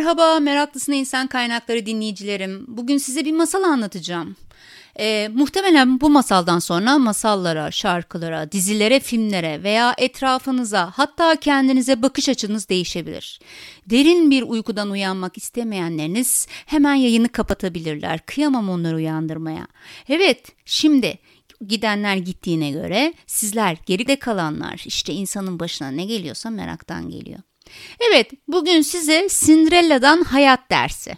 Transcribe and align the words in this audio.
Merhaba 0.00 0.40
meraklısına 0.40 0.94
insan 0.94 1.26
kaynakları 1.26 1.86
dinleyicilerim. 1.86 2.64
Bugün 2.68 2.98
size 2.98 3.24
bir 3.24 3.32
masal 3.32 3.62
anlatacağım. 3.62 4.36
Ee, 4.98 5.28
muhtemelen 5.34 6.00
bu 6.00 6.10
masaldan 6.10 6.58
sonra 6.58 6.98
masallara, 6.98 7.70
şarkılara, 7.70 8.52
dizilere, 8.52 9.00
filmlere 9.00 9.62
veya 9.62 9.94
etrafınıza 9.98 10.92
hatta 10.94 11.36
kendinize 11.36 12.02
bakış 12.02 12.28
açınız 12.28 12.68
değişebilir. 12.68 13.40
Derin 13.86 14.30
bir 14.30 14.42
uykudan 14.42 14.90
uyanmak 14.90 15.36
istemeyenleriniz 15.36 16.46
hemen 16.66 16.94
yayını 16.94 17.28
kapatabilirler. 17.28 18.26
Kıyamam 18.26 18.70
onları 18.70 18.96
uyandırmaya. 18.96 19.66
Evet 20.08 20.52
şimdi 20.64 21.18
gidenler 21.66 22.16
gittiğine 22.16 22.70
göre 22.70 23.14
sizler 23.26 23.76
geride 23.86 24.16
kalanlar 24.16 24.82
işte 24.86 25.12
insanın 25.12 25.60
başına 25.60 25.88
ne 25.90 26.04
geliyorsa 26.04 26.50
meraktan 26.50 27.10
geliyor. 27.10 27.40
Evet, 28.00 28.30
bugün 28.48 28.80
size 28.80 29.28
Cinderella'dan 29.30 30.22
hayat 30.22 30.70
dersi. 30.70 31.16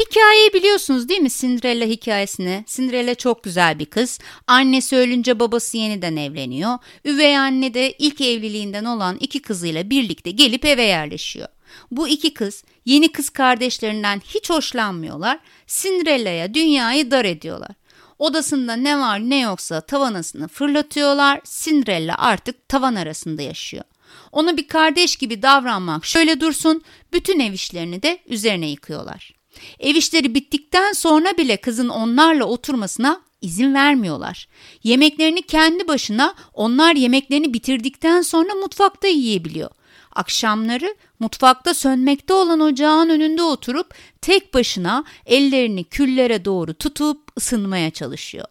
Hikayeyi 0.00 0.52
biliyorsunuz 0.52 1.08
değil 1.08 1.20
mi 1.20 1.30
Cinderella 1.30 1.84
hikayesini? 1.84 2.64
Cinderella 2.66 3.14
çok 3.14 3.44
güzel 3.44 3.78
bir 3.78 3.86
kız. 3.86 4.18
Annesi 4.46 4.96
ölünce 4.96 5.40
babası 5.40 5.76
yeniden 5.76 6.16
evleniyor. 6.16 6.78
Üvey 7.04 7.38
anne 7.38 7.74
de 7.74 7.94
ilk 7.98 8.20
evliliğinden 8.20 8.84
olan 8.84 9.16
iki 9.20 9.42
kızıyla 9.42 9.90
birlikte 9.90 10.30
gelip 10.30 10.64
eve 10.64 10.82
yerleşiyor. 10.82 11.48
Bu 11.90 12.08
iki 12.08 12.34
kız 12.34 12.64
yeni 12.84 13.12
kız 13.12 13.30
kardeşlerinden 13.30 14.22
hiç 14.34 14.50
hoşlanmıyorlar. 14.50 15.38
Cinderella'ya 15.66 16.54
dünyayı 16.54 17.10
dar 17.10 17.24
ediyorlar. 17.24 17.70
Odasında 18.18 18.76
ne 18.76 18.98
var 18.98 19.20
ne 19.20 19.40
yoksa 19.40 19.80
tavanasını 19.80 20.48
fırlatıyorlar. 20.48 21.40
Cinderella 21.44 22.14
artık 22.18 22.68
tavan 22.68 22.94
arasında 22.94 23.42
yaşıyor. 23.42 23.84
Ona 24.32 24.56
bir 24.56 24.68
kardeş 24.68 25.16
gibi 25.16 25.42
davranmak 25.42 26.04
şöyle 26.04 26.40
dursun, 26.40 26.82
bütün 27.12 27.40
ev 27.40 27.52
işlerini 27.52 28.02
de 28.02 28.18
üzerine 28.26 28.70
yıkıyorlar. 28.70 29.34
Ev 29.80 29.94
işleri 29.94 30.34
bittikten 30.34 30.92
sonra 30.92 31.36
bile 31.38 31.56
kızın 31.56 31.88
onlarla 31.88 32.44
oturmasına 32.44 33.20
izin 33.40 33.74
vermiyorlar. 33.74 34.48
Yemeklerini 34.82 35.42
kendi 35.42 35.88
başına 35.88 36.34
onlar 36.52 36.94
yemeklerini 36.94 37.54
bitirdikten 37.54 38.22
sonra 38.22 38.54
mutfakta 38.54 39.08
yiyebiliyor. 39.08 39.70
Akşamları 40.12 40.94
mutfakta 41.18 41.74
sönmekte 41.74 42.34
olan 42.34 42.60
ocağın 42.60 43.08
önünde 43.08 43.42
oturup 43.42 43.94
tek 44.20 44.54
başına 44.54 45.04
ellerini 45.26 45.84
küllere 45.84 46.44
doğru 46.44 46.74
tutup 46.74 47.20
ısınmaya 47.38 47.90
çalışıyor. 47.90 48.46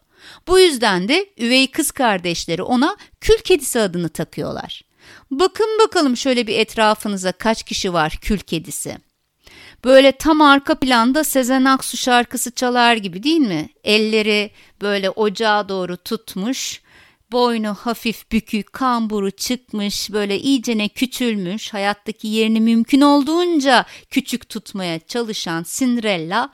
Bu 0.48 0.60
yüzden 0.60 1.08
de 1.08 1.30
üvey 1.38 1.72
kız 1.72 1.92
kardeşleri 1.92 2.64
ona 2.64 2.98
kül 3.22 3.38
kedisi 3.38 3.80
adını 3.80 4.10
takıyorlar. 4.10 4.82
Bakın 5.32 5.68
bakalım 5.86 6.18
şöyle 6.18 6.48
bir 6.48 6.60
etrafınıza 6.60 7.32
kaç 7.32 7.64
kişi 7.64 7.94
var 7.94 8.18
kül 8.22 8.40
kedisi. 8.40 8.98
Böyle 9.84 10.12
tam 10.12 10.42
arka 10.42 10.76
planda 10.76 11.24
Sezen 11.24 11.66
Aksu 11.66 11.98
şarkısı 11.98 12.52
çalar 12.52 12.96
gibi 12.96 13.24
değil 13.24 13.40
mi? 13.40 13.70
Elleri 13.84 14.52
böyle 14.82 15.10
ocağa 15.10 15.70
doğru 15.70 15.98
tutmuş, 15.98 16.82
boynu 17.32 17.74
hafif 17.74 18.32
bükük, 18.32 18.74
kamburu 18.74 19.32
çıkmış, 19.32 20.12
böyle 20.12 20.40
iyicene 20.40 20.90
küçülmüş, 20.90 21.74
hayattaki 21.74 22.28
yerini 22.28 22.62
mümkün 22.62 23.02
olduğunca 23.02 23.86
küçük 24.10 24.50
tutmaya 24.50 25.00
çalışan 25.00 25.66
Cinderella 25.68 26.50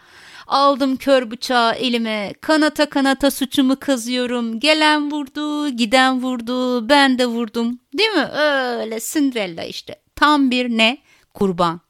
Aldım 0.50 0.98
kör 0.98 1.32
bıçağı 1.32 1.74
elime, 1.74 2.34
kanata 2.42 2.90
kanata 2.90 3.32
suçumu 3.32 3.80
kazıyorum. 3.80 4.60
Gelen 4.60 5.12
vurdu, 5.12 5.70
giden 5.70 6.22
vurdu, 6.22 6.90
ben 6.90 7.20
de 7.20 7.26
vurdum. 7.26 7.80
Değil 7.94 8.10
mi? 8.10 8.28
Öyle 8.34 9.00
Cinderella 9.00 9.64
işte. 9.64 9.96
Tam 10.16 10.52
bir 10.52 10.70
ne? 10.70 10.98
Kurban. 11.34 11.82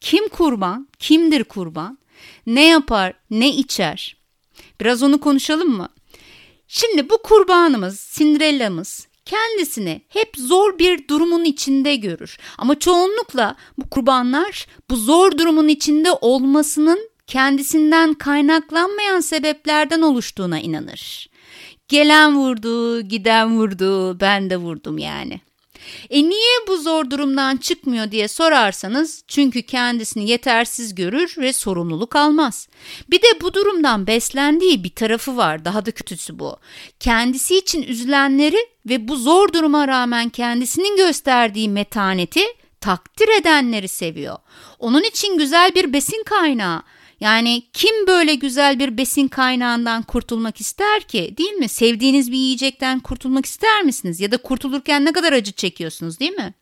Kim 0.00 0.28
kurban? 0.28 0.88
Kimdir 0.98 1.44
kurban? 1.44 1.98
Ne 2.46 2.66
yapar? 2.66 3.12
Ne 3.30 3.48
içer? 3.48 4.16
Biraz 4.80 5.02
onu 5.02 5.20
konuşalım 5.20 5.76
mı? 5.76 5.88
Şimdi 6.68 7.10
bu 7.10 7.22
kurbanımız, 7.22 8.12
Cinderella'mız 8.14 9.08
kendisini 9.24 10.02
hep 10.08 10.36
zor 10.36 10.78
bir 10.78 11.08
durumun 11.08 11.44
içinde 11.44 11.96
görür. 11.96 12.38
Ama 12.58 12.78
çoğunlukla 12.78 13.56
bu 13.78 13.90
kurbanlar 13.90 14.66
bu 14.90 14.96
zor 14.96 15.38
durumun 15.38 15.68
içinde 15.68 16.12
olmasının 16.12 17.09
kendisinden 17.30 18.14
kaynaklanmayan 18.14 19.20
sebeplerden 19.20 20.02
oluştuğuna 20.02 20.60
inanır. 20.60 21.30
Gelen 21.88 22.36
vurdu, 22.36 23.00
giden 23.00 23.58
vurdu, 23.58 24.20
ben 24.20 24.50
de 24.50 24.56
vurdum 24.56 24.98
yani. 24.98 25.40
E 26.10 26.22
niye 26.28 26.56
bu 26.68 26.76
zor 26.76 27.10
durumdan 27.10 27.56
çıkmıyor 27.56 28.10
diye 28.10 28.28
sorarsanız 28.28 29.24
çünkü 29.28 29.62
kendisini 29.62 30.30
yetersiz 30.30 30.94
görür 30.94 31.34
ve 31.38 31.52
sorumluluk 31.52 32.16
almaz. 32.16 32.68
Bir 33.10 33.22
de 33.22 33.40
bu 33.40 33.54
durumdan 33.54 34.06
beslendiği 34.06 34.84
bir 34.84 34.94
tarafı 34.94 35.36
var 35.36 35.64
daha 35.64 35.86
da 35.86 35.90
kötüsü 35.90 36.38
bu. 36.38 36.56
Kendisi 37.00 37.58
için 37.58 37.82
üzülenleri 37.82 38.68
ve 38.88 39.08
bu 39.08 39.16
zor 39.16 39.52
duruma 39.52 39.88
rağmen 39.88 40.28
kendisinin 40.28 40.96
gösterdiği 40.96 41.68
metaneti 41.68 42.42
takdir 42.80 43.28
edenleri 43.40 43.88
seviyor. 43.88 44.36
Onun 44.78 45.02
için 45.02 45.38
güzel 45.38 45.74
bir 45.74 45.92
besin 45.92 46.22
kaynağı. 46.24 46.82
Yani 47.20 47.62
kim 47.72 48.06
böyle 48.06 48.34
güzel 48.34 48.78
bir 48.78 48.98
besin 48.98 49.28
kaynağından 49.28 50.02
kurtulmak 50.02 50.60
ister 50.60 51.00
ki 51.02 51.34
değil 51.38 51.52
mi? 51.52 51.68
Sevdiğiniz 51.68 52.32
bir 52.32 52.36
yiyecekten 52.36 53.00
kurtulmak 53.00 53.46
ister 53.46 53.82
misiniz? 53.82 54.20
Ya 54.20 54.30
da 54.32 54.36
kurtulurken 54.36 55.04
ne 55.04 55.12
kadar 55.12 55.32
acı 55.32 55.52
çekiyorsunuz 55.52 56.20
değil 56.20 56.32
mi? 56.32 56.54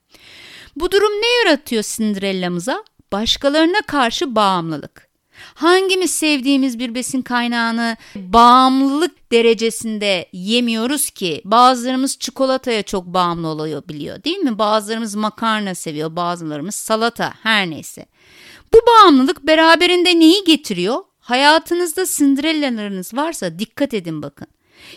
Bu 0.77 0.93
durum 0.93 1.13
ne 1.13 1.49
yaratıyor 1.49 1.83
Cinderella'mıza? 1.83 2.85
Başkalarına 3.13 3.81
karşı 3.87 4.35
bağımlılık. 4.35 5.09
Hangimiz 5.55 6.11
sevdiğimiz 6.11 6.79
bir 6.79 6.95
besin 6.95 7.23
kaynağını 7.23 7.97
bağımlılık 8.15 9.33
derecesinde 9.33 10.29
yemiyoruz 10.33 11.11
ki? 11.11 11.43
Bazılarımız 11.45 12.19
çikolataya 12.19 12.83
çok 12.83 13.07
bağımlı 13.07 13.49
olabiliyor 13.49 14.25
değil 14.25 14.39
mi? 14.39 14.59
Bazılarımız 14.59 15.15
makarna 15.15 15.75
seviyor, 15.75 16.17
bazılarımız 16.17 16.75
salata 16.75 17.35
her 17.43 17.71
neyse. 17.71 18.07
Bu 18.75 18.79
bağımlılık 18.87 19.47
beraberinde 19.47 20.21
neyi 20.21 20.45
getiriyor? 20.45 20.97
Hayatınızda 21.19 22.07
Cinderella'larınız 22.07 23.15
varsa 23.15 23.59
dikkat 23.59 23.95
edin 23.95 24.23
bakın. 24.23 24.49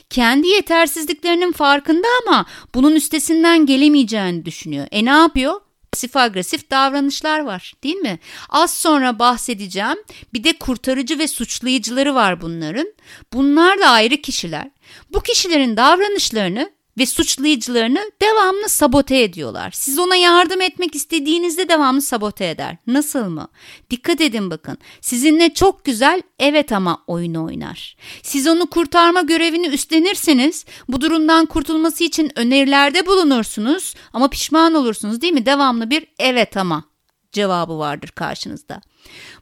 Kendi 0.09 0.47
yetersizliklerinin 0.47 1.51
farkında 1.51 2.07
ama 2.27 2.45
bunun 2.75 2.95
üstesinden 2.95 3.65
gelemeyeceğini 3.65 4.45
düşünüyor. 4.45 4.87
E 4.91 5.05
ne 5.05 5.09
yapıyor? 5.09 5.61
pasif 5.91 6.17
agresif 6.17 6.71
davranışlar 6.71 7.39
var 7.39 7.73
değil 7.83 7.95
mi? 7.95 8.19
Az 8.49 8.73
sonra 8.73 9.19
bahsedeceğim. 9.19 9.97
Bir 10.33 10.43
de 10.43 10.57
kurtarıcı 10.57 11.19
ve 11.19 11.27
suçlayıcıları 11.27 12.15
var 12.15 12.41
bunların. 12.41 12.93
Bunlar 13.33 13.79
da 13.79 13.87
ayrı 13.87 14.17
kişiler. 14.17 14.71
Bu 15.13 15.21
kişilerin 15.21 15.77
davranışlarını 15.77 16.71
ve 16.97 17.05
suçlayıcılarını 17.05 18.11
devamlı 18.21 18.69
sabote 18.69 19.21
ediyorlar. 19.21 19.71
Siz 19.71 19.99
ona 19.99 20.15
yardım 20.15 20.61
etmek 20.61 20.95
istediğinizde 20.95 21.69
devamlı 21.69 22.01
sabote 22.01 22.49
eder. 22.49 22.77
Nasıl 22.87 23.25
mı? 23.25 23.47
Dikkat 23.89 24.21
edin 24.21 24.51
bakın. 24.51 24.77
Sizinle 25.01 25.53
çok 25.53 25.85
güzel 25.85 26.21
evet 26.39 26.71
ama 26.71 27.03
oyunu 27.07 27.45
oynar. 27.45 27.95
Siz 28.23 28.47
onu 28.47 28.65
kurtarma 28.69 29.21
görevini 29.21 29.67
üstlenirseniz 29.67 30.65
bu 30.87 31.01
durumdan 31.01 31.45
kurtulması 31.45 32.03
için 32.03 32.31
önerilerde 32.35 33.05
bulunursunuz 33.05 33.95
ama 34.13 34.29
pişman 34.29 34.73
olursunuz 34.73 35.21
değil 35.21 35.33
mi? 35.33 35.45
Devamlı 35.45 35.89
bir 35.89 36.07
evet 36.19 36.57
ama 36.57 36.90
cevabı 37.31 37.77
vardır 37.77 38.09
karşınızda. 38.09 38.81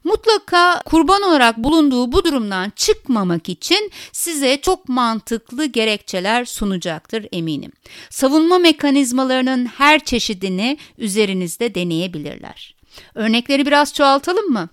Mutlaka 0.04 0.82
kurban 0.84 1.22
olarak 1.22 1.58
bulunduğu 1.58 2.12
bu 2.12 2.24
durumdan 2.24 2.72
çıkmamak 2.76 3.48
için 3.48 3.90
size 4.12 4.60
çok 4.60 4.88
mantıklı 4.88 5.64
gerekçeler 5.64 6.44
sunacaktır 6.44 7.26
eminim. 7.32 7.72
Savunma 8.10 8.58
mekanizmalarının 8.58 9.66
her 9.66 10.04
çeşidini 10.04 10.78
üzerinizde 10.98 11.74
deneyebilirler. 11.74 12.74
Örnekleri 13.14 13.66
biraz 13.66 13.94
çoğaltalım 13.94 14.52
mı? 14.52 14.68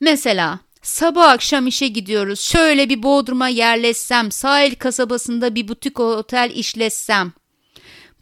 Mesela 0.00 0.58
Sabah 0.84 1.30
akşam 1.30 1.66
işe 1.66 1.88
gidiyoruz. 1.88 2.40
Şöyle 2.40 2.88
bir 2.88 3.02
Bodrum'a 3.02 3.48
yerleşsem, 3.48 4.30
sahil 4.30 4.74
kasabasında 4.74 5.54
bir 5.54 5.68
butik 5.68 6.00
otel 6.00 6.52
işletsem. 6.54 7.32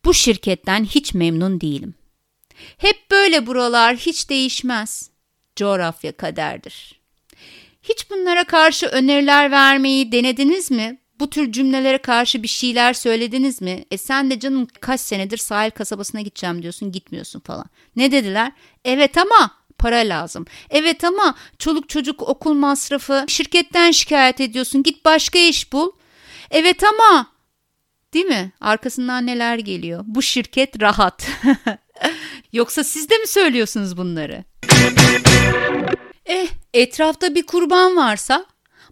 Bu 0.04 0.14
şirketten 0.14 0.84
hiç 0.84 1.14
memnun 1.14 1.60
değilim. 1.60 1.94
Hep 2.78 3.10
böyle 3.10 3.46
buralar 3.46 3.96
hiç 3.96 4.30
değişmez. 4.30 5.10
Coğrafya 5.56 6.12
kaderdir. 6.12 7.00
Hiç 7.82 8.10
bunlara 8.10 8.44
karşı 8.44 8.86
öneriler 8.86 9.50
vermeyi 9.50 10.12
denediniz 10.12 10.70
mi? 10.70 10.98
Bu 11.20 11.30
tür 11.30 11.52
cümlelere 11.52 11.98
karşı 11.98 12.42
bir 12.42 12.48
şeyler 12.48 12.92
söylediniz 12.92 13.62
mi? 13.62 13.84
E 13.90 13.98
sen 13.98 14.30
de 14.30 14.40
canım 14.40 14.66
kaç 14.80 15.00
senedir 15.00 15.38
sahil 15.38 15.70
kasabasına 15.70 16.20
gideceğim 16.20 16.62
diyorsun 16.62 16.92
gitmiyorsun 16.92 17.40
falan. 17.40 17.66
Ne 17.96 18.12
dediler? 18.12 18.52
Evet 18.84 19.18
ama 19.18 19.50
para 19.78 19.96
lazım. 19.96 20.44
Evet 20.70 21.04
ama 21.04 21.34
çoluk 21.58 21.88
çocuk 21.88 22.22
okul 22.22 22.54
masrafı 22.54 23.24
şirketten 23.28 23.90
şikayet 23.90 24.40
ediyorsun 24.40 24.82
git 24.82 25.04
başka 25.04 25.38
iş 25.38 25.72
bul. 25.72 25.90
Evet 26.50 26.84
ama 26.84 27.26
değil 28.14 28.26
mi? 28.26 28.52
Arkasından 28.60 29.26
neler 29.26 29.58
geliyor? 29.58 30.04
Bu 30.06 30.22
şirket 30.22 30.82
rahat. 30.82 31.28
Yoksa 32.52 32.84
siz 32.84 33.10
de 33.10 33.18
mi 33.18 33.26
söylüyorsunuz 33.26 33.96
bunları? 33.96 34.44
Etrafta 36.74 37.34
bir 37.34 37.42
kurban 37.42 37.96
varsa 37.96 38.46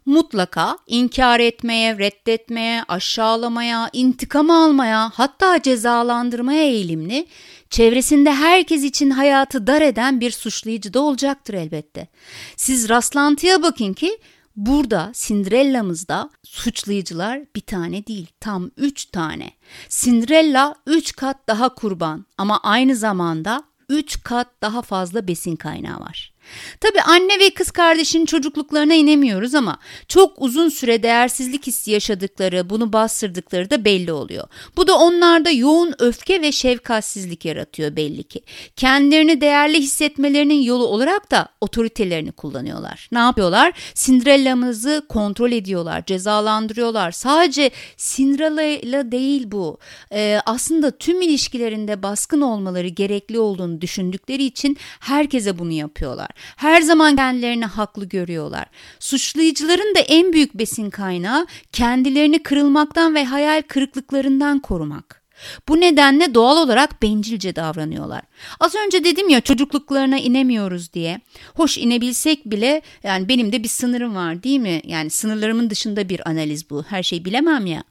mutlaka 0.07 0.79
inkar 0.87 1.41
etmeye, 1.41 1.99
reddetmeye, 1.99 2.85
aşağılamaya, 2.89 3.91
intikam 3.93 4.51
almaya, 4.51 5.11
hatta 5.15 5.62
cezalandırmaya 5.62 6.62
eğilimli, 6.62 7.27
çevresinde 7.71 8.33
herkes 8.33 8.83
için 8.83 9.11
hayatı 9.11 9.67
dar 9.67 9.83
eden 9.83 10.21
bir 10.21 10.31
suçlayıcı 10.31 10.95
da 10.95 11.01
olacaktır 11.01 11.55
elbette. 11.55 12.09
Siz 12.57 12.89
rastlantıya 12.89 13.62
bakın 13.62 13.93
ki 13.93 14.19
Burada 14.56 15.12
Cinderella'mızda 15.14 16.31
suçlayıcılar 16.43 17.41
bir 17.56 17.61
tane 17.61 18.06
değil 18.06 18.26
tam 18.41 18.70
üç 18.76 19.05
tane. 19.05 19.52
Cinderella 19.88 20.75
üç 20.87 21.17
kat 21.17 21.37
daha 21.49 21.75
kurban 21.75 22.26
ama 22.38 22.61
aynı 22.62 22.97
zamanda 22.97 23.64
üç 23.88 24.23
kat 24.25 24.49
daha 24.62 24.82
fazla 24.82 25.29
besin 25.29 25.56
kaynağı 25.56 26.00
var. 26.00 26.35
Tabii 26.81 27.01
anne 27.01 27.39
ve 27.39 27.51
kız 27.51 27.71
kardeşin 27.71 28.27
çocukluklarına 28.27 28.95
inemiyoruz 28.95 29.55
ama 29.55 29.79
çok 30.09 30.43
uzun 30.43 30.69
süre 30.69 31.03
değersizlik 31.03 31.67
hissi 31.67 31.91
yaşadıkları, 31.91 32.71
bunu 32.71 32.93
bastırdıkları 32.93 33.71
da 33.71 33.85
belli 33.85 34.13
oluyor. 34.13 34.49
Bu 34.77 34.87
da 34.87 34.99
onlarda 34.99 35.51
yoğun 35.51 35.95
öfke 35.99 36.43
ve 36.43 36.53
şefkatsizlik 36.53 37.45
yaratıyor 37.45 37.97
belli 37.97 38.23
ki. 38.23 38.43
Kendilerini 38.77 39.41
değerli 39.41 39.79
hissetmelerinin 39.79 40.63
yolu 40.63 40.87
olarak 40.87 41.31
da 41.31 41.49
otoritelerini 41.61 42.33
kullanıyorlar. 42.33 43.09
Ne 43.13 43.19
yapıyorlar? 43.19 43.73
Cinderella'mızı 43.95 45.07
kontrol 45.09 45.53
ediyorlar, 45.53 46.05
cezalandırıyorlar. 46.07 47.11
Sadece 47.13 47.71
Cinderella 47.97 49.13
değil 49.13 49.45
bu. 49.47 49.79
Ee, 50.13 50.39
aslında 50.47 50.91
tüm 50.91 51.23
ilişkilerinde 51.23 52.03
baskın 52.03 52.41
olmaları 52.41 52.89
gerekli 52.89 53.39
olduğunu 53.39 53.81
düşündükleri 53.81 54.45
için 54.45 54.77
herkese 55.01 55.59
bunu 55.59 55.73
yapıyorlar. 55.73 56.30
Her 56.56 56.82
zaman 56.82 57.17
kendilerini 57.17 57.67
haklı 57.67 58.09
görüyorlar. 58.09 58.67
Suçlayıcıların 58.99 59.94
da 59.94 60.00
en 60.00 60.32
büyük 60.32 60.55
besin 60.55 60.91
kaynağı 60.91 61.47
kendilerini 61.73 62.43
kırılmaktan 62.43 63.15
ve 63.15 63.25
hayal 63.25 63.62
kırıklıklarından 63.62 64.59
korumak. 64.59 65.21
Bu 65.69 65.81
nedenle 65.81 66.35
doğal 66.35 66.56
olarak 66.56 67.03
bencilce 67.03 67.56
davranıyorlar. 67.56 68.23
Az 68.61 68.75
önce 68.75 69.05
dedim 69.05 69.29
ya 69.29 69.41
çocukluklarına 69.41 70.19
inemiyoruz 70.19 70.93
diye. 70.93 71.21
Hoş 71.55 71.79
inebilsek 71.79 72.44
bile 72.47 72.83
yani 73.03 73.29
benim 73.29 73.53
de 73.53 73.62
bir 73.62 73.69
sınırım 73.69 74.15
var 74.15 74.43
değil 74.43 74.61
mi? 74.61 74.81
Yani 74.85 75.11
sınırlarımın 75.11 75.71
dışında 75.71 76.09
bir 76.09 76.29
analiz 76.29 76.71
bu. 76.71 76.83
Her 76.88 77.03
şeyi 77.03 77.25
bilemem 77.25 77.67
ya. 77.67 77.85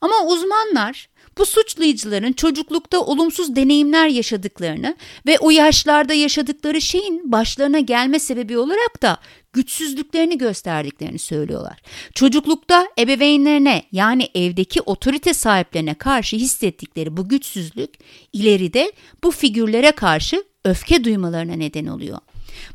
Ama 0.00 0.14
uzmanlar 0.26 1.08
bu 1.38 1.46
suçlayıcıların 1.46 2.32
çocuklukta 2.32 3.00
olumsuz 3.00 3.56
deneyimler 3.56 4.08
yaşadıklarını 4.08 4.96
ve 5.26 5.38
o 5.38 5.50
yaşlarda 5.50 6.14
yaşadıkları 6.14 6.80
şeyin 6.80 7.32
başlarına 7.32 7.80
gelme 7.80 8.18
sebebi 8.18 8.58
olarak 8.58 9.02
da 9.02 9.18
güçsüzlüklerini 9.52 10.38
gösterdiklerini 10.38 11.18
söylüyorlar. 11.18 11.78
Çocuklukta 12.14 12.88
ebeveynlerine 12.98 13.82
yani 13.92 14.28
evdeki 14.34 14.80
otorite 14.80 15.34
sahiplerine 15.34 15.94
karşı 15.94 16.36
hissettikleri 16.36 17.16
bu 17.16 17.28
güçsüzlük 17.28 17.90
ileride 18.32 18.92
bu 19.24 19.30
figürlere 19.30 19.92
karşı 19.92 20.44
öfke 20.64 21.04
duymalarına 21.04 21.54
neden 21.54 21.86
oluyor. 21.86 22.18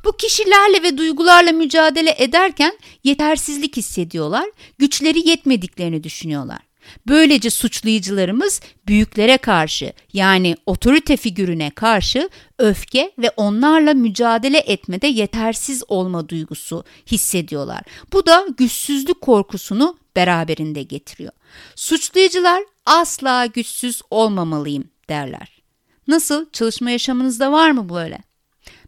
Bu 0.06 0.18
kişilerle 0.18 0.84
ve 0.84 0.98
duygularla 0.98 1.52
mücadele 1.52 2.16
ederken 2.18 2.78
yetersizlik 3.04 3.78
hissediyorlar, 3.78 4.46
güçleri 4.78 5.30
yetmediklerini 5.30 6.04
düşünüyorlar. 6.04 6.71
Böylece 7.08 7.50
suçlayıcılarımız 7.50 8.62
büyüklere 8.88 9.38
karşı 9.38 9.94
yani 10.14 10.56
otorite 10.66 11.18
figürüne 11.18 11.70
karşı 11.70 12.30
öfke 12.60 13.12
ve 13.18 13.30
onlarla 13.30 13.94
mücadele 13.94 14.58
etmede 14.58 15.08
yetersiz 15.08 15.84
olma 15.88 16.30
duygusu 16.30 16.84
hissediyorlar. 17.12 17.82
Bu 18.14 18.26
da 18.26 18.46
güçsüzlük 18.58 19.22
korkusunu 19.22 19.98
beraberinde 20.16 20.84
getiriyor. 20.84 21.32
Suçlayıcılar 21.76 22.64
asla 22.86 23.46
güçsüz 23.46 24.02
olmamalıyım 24.10 24.84
derler. 25.10 25.62
Nasıl? 26.08 26.46
Çalışma 26.52 26.92
yaşamınızda 26.92 27.52
var 27.52 27.72
mı 27.72 27.90
böyle? 27.90 28.18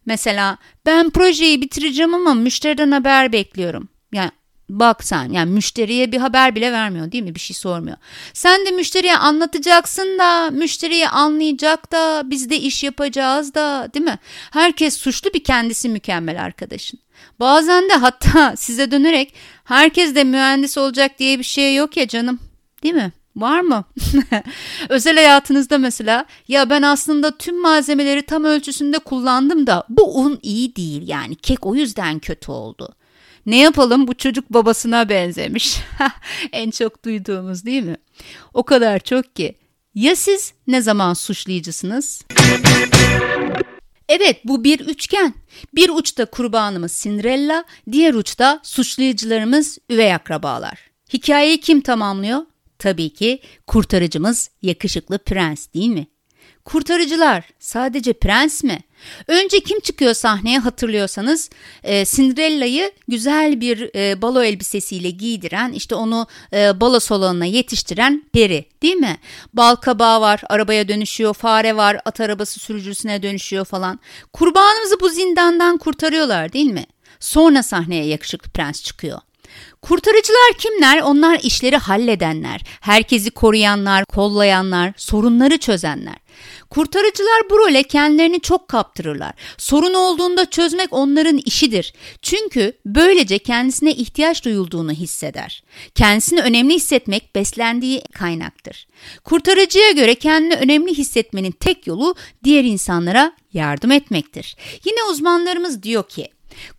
Mesela 0.05 0.57
ben 0.85 1.09
projeyi 1.09 1.61
bitireceğim 1.61 2.13
ama 2.13 2.33
müşteriden 2.33 2.91
haber 2.91 3.31
bekliyorum. 3.31 3.89
Yani 4.13 4.31
Bak 4.69 5.03
sen 5.03 5.31
yani 5.31 5.51
müşteriye 5.51 6.11
bir 6.11 6.17
haber 6.17 6.55
bile 6.55 6.71
vermiyor 6.71 7.11
değil 7.11 7.23
mi? 7.23 7.35
Bir 7.35 7.39
şey 7.39 7.55
sormuyor. 7.55 7.97
Sen 8.33 8.65
de 8.65 8.71
müşteriye 8.71 9.17
anlatacaksın 9.17 10.19
da 10.19 10.49
müşteriyi 10.51 11.07
anlayacak 11.07 11.91
da 11.91 12.21
biz 12.25 12.49
de 12.49 12.59
iş 12.59 12.83
yapacağız 12.83 13.53
da 13.53 13.89
değil 13.93 14.05
mi? 14.05 14.19
Herkes 14.51 14.97
suçlu 14.97 15.33
bir 15.33 15.43
kendisi 15.43 15.89
mükemmel 15.89 16.43
arkadaşın. 16.43 16.99
Bazen 17.39 17.89
de 17.89 17.93
hatta 17.93 18.55
size 18.57 18.91
dönerek 18.91 19.33
herkes 19.63 20.15
de 20.15 20.23
mühendis 20.23 20.77
olacak 20.77 21.19
diye 21.19 21.39
bir 21.39 21.43
şey 21.43 21.75
yok 21.75 21.97
ya 21.97 22.07
canım 22.07 22.39
değil 22.83 22.95
mi? 22.95 23.11
Var 23.35 23.59
mı? 23.59 23.83
Özel 24.89 25.15
hayatınızda 25.15 25.77
mesela 25.77 26.25
ya 26.47 26.69
ben 26.69 26.81
aslında 26.81 27.37
tüm 27.37 27.61
malzemeleri 27.61 28.21
tam 28.21 28.43
ölçüsünde 28.43 28.99
kullandım 28.99 29.67
da 29.67 29.83
bu 29.89 30.19
un 30.19 30.39
iyi 30.41 30.75
değil 30.75 31.07
yani 31.07 31.35
kek 31.35 31.65
o 31.65 31.75
yüzden 31.75 32.19
kötü 32.19 32.51
oldu. 32.51 32.95
Ne 33.45 33.57
yapalım 33.59 34.07
bu 34.07 34.13
çocuk 34.13 34.49
babasına 34.49 35.09
benzemiş. 35.09 35.77
en 36.51 36.71
çok 36.71 37.05
duyduğumuz 37.05 37.65
değil 37.65 37.83
mi? 37.83 37.97
O 38.53 38.63
kadar 38.63 38.99
çok 38.99 39.35
ki. 39.35 39.55
Ya 39.95 40.15
siz 40.15 40.53
ne 40.67 40.81
zaman 40.81 41.13
suçlayıcısınız? 41.13 42.23
Evet 44.09 44.41
bu 44.45 44.63
bir 44.63 44.79
üçgen. 44.79 45.33
Bir 45.75 45.89
uçta 45.89 46.25
kurbanımız 46.25 46.99
Cinderella, 47.03 47.63
diğer 47.91 48.13
uçta 48.13 48.59
suçlayıcılarımız 48.63 49.77
üvey 49.89 50.13
akrabalar. 50.13 50.79
Hikayeyi 51.13 51.59
kim 51.59 51.81
tamamlıyor? 51.81 52.39
Tabii 52.79 53.09
ki 53.09 53.39
kurtarıcımız 53.67 54.49
yakışıklı 54.61 55.17
prens 55.17 55.67
değil 55.73 55.89
mi? 55.89 56.07
Kurtarıcılar 56.65 57.43
sadece 57.59 58.13
prens 58.13 58.63
mi? 58.63 58.79
Önce 59.27 59.59
kim 59.59 59.79
çıkıyor 59.79 60.13
sahneye 60.13 60.59
hatırlıyorsanız 60.59 61.49
e, 61.83 62.05
Cinderella'yı 62.05 62.91
güzel 63.07 63.61
bir 63.61 63.95
e, 63.95 64.21
balo 64.21 64.43
elbisesiyle 64.43 65.09
giydiren 65.09 65.71
işte 65.71 65.95
onu 65.95 66.27
e, 66.53 66.81
balo 66.81 66.99
salonuna 66.99 67.45
yetiştiren 67.45 68.23
peri 68.33 68.65
değil 68.81 68.95
mi? 68.95 69.17
Bal 69.53 69.75
kabağı 69.75 70.21
var 70.21 70.41
arabaya 70.49 70.87
dönüşüyor 70.87 71.33
fare 71.33 71.75
var 71.75 71.97
at 72.05 72.19
arabası 72.19 72.59
sürücüsüne 72.59 73.23
dönüşüyor 73.23 73.65
falan. 73.65 73.99
Kurbanımızı 74.33 74.99
bu 74.99 75.09
zindandan 75.09 75.77
kurtarıyorlar 75.77 76.53
değil 76.53 76.71
mi? 76.71 76.85
Sonra 77.19 77.63
sahneye 77.63 78.05
yakışıklı 78.05 78.49
prens 78.49 78.83
çıkıyor. 78.83 79.19
Kurtarıcılar 79.81 80.53
kimler? 80.59 81.01
Onlar 81.01 81.39
işleri 81.43 81.77
halledenler, 81.77 82.61
herkesi 82.81 83.31
koruyanlar, 83.31 84.05
kollayanlar, 84.05 84.93
sorunları 84.97 85.57
çözenler. 85.57 86.15
Kurtarıcılar 86.69 87.49
bu 87.49 87.59
role 87.59 87.83
kendilerini 87.83 88.41
çok 88.41 88.67
kaptırırlar. 88.67 89.33
Sorun 89.57 89.93
olduğunda 89.93 90.49
çözmek 90.49 90.93
onların 90.93 91.37
işidir. 91.37 91.93
Çünkü 92.21 92.73
böylece 92.85 93.39
kendisine 93.39 93.91
ihtiyaç 93.91 94.45
duyulduğunu 94.45 94.91
hisseder. 94.91 95.63
Kendisini 95.95 96.41
önemli 96.41 96.73
hissetmek 96.73 97.35
beslendiği 97.35 98.01
kaynaktır. 98.13 98.87
Kurtarıcıya 99.23 99.91
göre 99.91 100.15
kendini 100.15 100.55
önemli 100.55 100.93
hissetmenin 100.93 101.51
tek 101.51 101.87
yolu 101.87 102.15
diğer 102.43 102.63
insanlara 102.63 103.33
yardım 103.53 103.91
etmektir. 103.91 104.55
Yine 104.85 105.03
uzmanlarımız 105.03 105.83
diyor 105.83 106.09
ki 106.09 106.27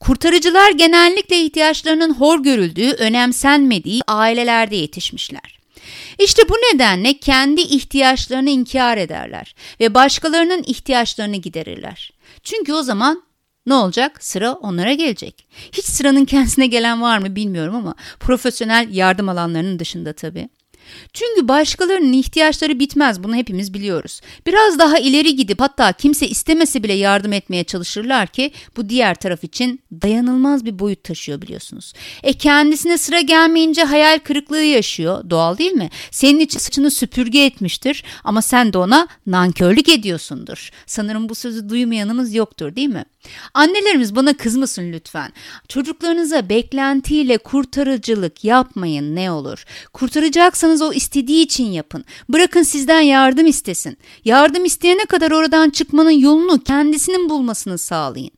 Kurtarıcılar 0.01 0.71
genellikle 0.71 1.45
ihtiyaçlarının 1.45 2.15
hor 2.15 2.43
görüldüğü, 2.43 2.91
önemsenmediği 2.91 4.01
ailelerde 4.07 4.77
yetişmişler. 4.77 5.54
İşte 6.19 6.43
bu 6.49 6.55
nedenle 6.55 7.19
kendi 7.19 7.61
ihtiyaçlarını 7.61 8.51
inkar 8.51 8.99
ederler 8.99 9.55
ve 9.81 9.95
başkalarının 9.95 10.63
ihtiyaçlarını 10.63 11.37
giderirler. 11.37 12.13
Çünkü 12.43 12.73
o 12.73 12.83
zaman 12.83 13.23
ne 13.67 13.75
olacak? 13.75 14.25
Sıra 14.25 14.53
onlara 14.53 14.93
gelecek. 14.93 15.47
Hiç 15.73 15.85
sıranın 15.85 16.25
kendisine 16.25 16.67
gelen 16.67 17.03
var 17.03 17.19
mı 17.19 17.37
bilmiyorum 17.37 17.75
ama 17.75 17.95
profesyonel 18.21 18.89
yardım 18.91 19.29
alanlarının 19.29 19.79
dışında 19.79 20.13
tabii. 20.13 20.49
Çünkü 21.13 21.49
başkalarının 21.49 22.13
ihtiyaçları 22.13 22.81
bitmez 22.81 23.25
bunu 23.25 23.35
hepimiz 23.35 23.75
biliyoruz. 23.75 24.21
Biraz 24.47 24.79
daha 24.79 24.99
ileri 24.99 25.37
gidip 25.37 25.61
hatta 25.61 25.93
kimse 25.93 26.29
istemese 26.29 26.83
bile 26.83 26.93
yardım 26.93 27.33
etmeye 27.33 27.65
çalışırlar 27.65 28.27
ki 28.27 28.53
bu 28.77 28.89
diğer 28.89 29.15
taraf 29.15 29.45
için 29.45 29.81
dayanılmaz 29.93 30.65
bir 30.65 30.79
boyut 30.79 31.05
taşıyor 31.05 31.43
biliyorsunuz. 31.43 31.93
E 32.23 32.33
kendisine 32.33 32.99
sıra 32.99 33.21
gelmeyince 33.21 33.85
hayal 33.85 34.19
kırıklığı 34.19 34.63
yaşıyor 34.63 35.31
doğal 35.31 35.59
değil 35.59 35.73
mi? 35.73 35.91
Senin 36.11 36.41
için 36.41 36.59
saçını 36.59 36.91
süpürge 36.91 37.45
etmiştir 37.45 38.05
ama 38.25 38.43
sen 38.43 38.73
de 38.73 38.79
ona 38.79 39.09
nankörlük 39.27 39.89
ediyorsundur. 39.89 40.71
Sanırım 40.87 41.29
bu 41.29 41.35
sözü 41.35 41.69
duymayanımız 41.69 42.35
yoktur 42.35 42.77
değil 42.77 42.89
mi? 42.89 43.05
Annelerimiz 43.55 44.17
bana 44.17 44.37
kızmasın 44.37 44.93
lütfen. 44.93 45.33
Çocuklarınıza 45.69 46.49
beklentiyle 46.49 47.39
kurtarıcılık 47.39 48.45
yapmayın 48.45 49.17
ne 49.17 49.31
olur. 49.31 49.65
Kurtaracaksanız 49.93 50.74
yapıyorsanız 50.75 50.83
o 50.83 50.93
istediği 50.93 51.45
için 51.45 51.73
yapın. 51.73 52.05
Bırakın 52.29 52.63
sizden 52.63 53.01
yardım 53.01 53.47
istesin. 53.47 53.97
Yardım 54.25 54.65
isteyene 54.65 55.05
kadar 55.05 55.31
oradan 55.31 55.71
çıkmanın 55.71 56.11
yolunu 56.11 56.63
kendisinin 56.65 57.29
bulmasını 57.29 57.79
sağlayın. 57.79 58.31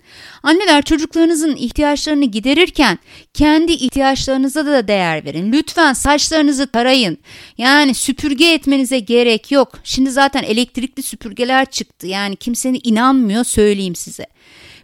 Anneler 0.42 0.82
çocuklarınızın 0.82 1.56
ihtiyaçlarını 1.56 2.24
giderirken 2.24 2.98
kendi 3.34 3.72
ihtiyaçlarınıza 3.72 4.66
da 4.66 4.88
değer 4.88 5.24
verin. 5.24 5.52
Lütfen 5.52 5.92
saçlarınızı 5.92 6.66
tarayın. 6.66 7.18
Yani 7.58 7.94
süpürge 7.94 8.52
etmenize 8.52 8.98
gerek 8.98 9.52
yok. 9.52 9.78
Şimdi 9.84 10.10
zaten 10.10 10.42
elektrikli 10.42 11.02
süpürgeler 11.02 11.66
çıktı. 11.70 12.06
Yani 12.06 12.36
kimsenin 12.36 12.80
inanmıyor 12.84 13.44
söyleyeyim 13.44 13.94
size. 13.94 14.26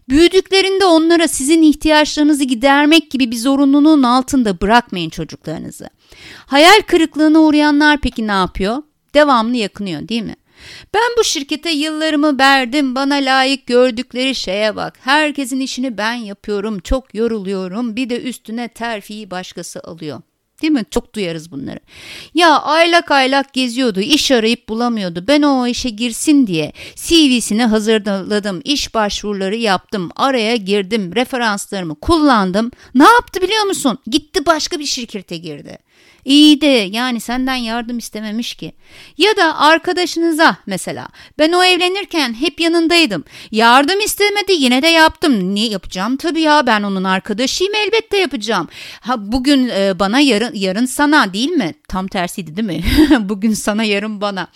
Büyüdüklerinde 0.09 0.85
onlara 0.85 1.29
sizin 1.29 1.63
ihtiyaçlarınızı 1.63 2.45
gidermek 2.45 3.11
gibi 3.11 3.31
bir 3.31 3.37
zorunluluğun 3.37 4.03
altında 4.03 4.61
bırakmayın 4.61 5.11
çocuklarınızı. 5.11 5.89
Hayal 6.47 6.83
kırıklığına 6.87 7.39
uğrayanlar 7.39 8.01
peki 8.01 8.27
ne 8.27 8.33
yapıyor? 8.33 8.83
Devamlı 9.15 9.57
yakınıyor 9.57 10.09
değil 10.09 10.23
mi? 10.23 10.37
Ben 10.95 11.11
bu 11.19 11.25
şirkete 11.25 11.71
yıllarımı 11.71 12.39
verdim 12.39 12.95
bana 12.95 13.15
layık 13.15 13.67
gördükleri 13.67 14.35
şeye 14.35 14.77
bak. 14.77 14.99
Herkesin 15.01 15.61
işini 15.61 15.99
ben 15.99 16.15
yapıyorum 16.15 16.81
çok 16.81 17.15
yoruluyorum 17.15 17.97
bir 17.97 18.11
de 18.11 18.23
üstüne 18.23 18.69
terfiyi 18.69 19.31
başkası 19.31 19.81
alıyor. 19.81 20.23
Değil 20.63 20.73
mi? 20.73 20.85
Çok 20.91 21.15
duyarız 21.15 21.51
bunları. 21.51 21.79
Ya 22.35 22.61
aylak 22.61 23.11
aylak 23.11 23.53
geziyordu, 23.53 24.01
iş 24.01 24.31
arayıp 24.31 24.69
bulamıyordu. 24.69 25.25
Ben 25.29 25.43
o 25.43 25.67
işe 25.67 25.91
girsin 25.91 26.47
diye 26.47 26.73
CV'sini 26.97 27.65
hazırladım, 27.65 28.61
iş 28.65 28.95
başvuruları 28.95 29.57
yaptım, 29.57 30.11
araya 30.17 30.57
girdim, 30.57 31.15
referanslarımı 31.15 31.95
kullandım. 31.95 32.71
Ne 32.95 33.05
yaptı 33.05 33.43
biliyor 33.43 33.65
musun? 33.65 33.99
Gitti 34.07 34.47
başka 34.47 34.79
bir 34.79 34.87
şirkete 34.87 35.37
girdi. 35.37 35.79
İyi 36.25 36.61
de 36.61 36.67
yani 36.67 37.21
senden 37.21 37.55
yardım 37.55 37.99
istememiş 37.99 38.55
ki. 38.55 38.73
Ya 39.19 39.37
da 39.37 39.59
arkadaşınıza 39.59 40.57
mesela 40.67 41.09
ben 41.39 41.53
o 41.53 41.65
evlenirken 41.65 42.35
hep 42.35 42.61
yanındaydım. 42.61 43.25
Yardım 43.51 44.01
istemedi 44.01 44.53
yine 44.53 44.83
de 44.83 44.87
yaptım. 44.87 45.55
Niye 45.55 45.69
yapacağım? 45.69 46.17
Tabii 46.17 46.41
ya 46.41 46.67
ben 46.67 46.83
onun 46.83 47.05
arkadaşıyım 47.05 47.75
elbette 47.75 48.19
yapacağım. 48.19 48.69
Ha 49.01 49.33
bugün 49.33 49.69
e, 49.69 49.99
bana 49.99 50.21
yarın 50.21 50.55
yarın 50.55 50.87
sana 50.87 51.33
değil 51.33 51.51
mi? 51.51 51.75
Tam 51.89 52.09
tersiydi 52.09 52.57
değil 52.57 52.69
mi? 52.69 52.85
bugün 53.29 53.55
sana 53.55 53.85
yarın 53.85 54.21
bana. 54.21 54.49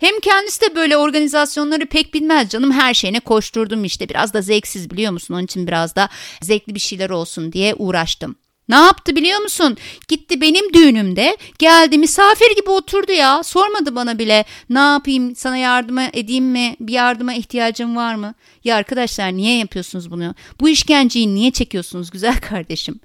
Hem 0.00 0.20
kendisi 0.20 0.60
de 0.60 0.74
böyle 0.74 0.96
organizasyonları 0.96 1.86
pek 1.86 2.14
bilmez 2.14 2.48
canım 2.48 2.72
her 2.72 2.94
şeyine 2.94 3.20
koşturdum 3.20 3.84
işte 3.84 4.08
biraz 4.08 4.34
da 4.34 4.42
zevksiz 4.42 4.90
biliyor 4.90 5.12
musun? 5.12 5.34
Onun 5.34 5.44
için 5.44 5.66
biraz 5.66 5.96
da 5.96 6.08
zevkli 6.40 6.74
bir 6.74 6.80
şeyler 6.80 7.10
olsun 7.10 7.52
diye 7.52 7.74
uğraştım. 7.74 8.36
Ne 8.68 8.74
yaptı 8.74 9.16
biliyor 9.16 9.40
musun? 9.40 9.76
Gitti 10.08 10.40
benim 10.40 10.72
düğünümde 10.74 11.36
geldi 11.58 11.98
misafir 11.98 12.56
gibi 12.56 12.70
oturdu 12.70 13.12
ya. 13.12 13.42
Sormadı 13.42 13.94
bana 13.94 14.18
bile 14.18 14.44
ne 14.70 14.78
yapayım 14.78 15.36
sana 15.36 15.56
yardıma 15.56 16.02
edeyim 16.12 16.44
mi? 16.44 16.76
Bir 16.80 16.92
yardıma 16.92 17.34
ihtiyacım 17.34 17.96
var 17.96 18.14
mı? 18.14 18.34
Ya 18.64 18.76
arkadaşlar 18.76 19.32
niye 19.32 19.58
yapıyorsunuz 19.58 20.10
bunu? 20.10 20.34
Bu 20.60 20.68
işkenceyi 20.68 21.34
niye 21.34 21.50
çekiyorsunuz 21.50 22.10
güzel 22.10 22.40
kardeşim? 22.40 23.00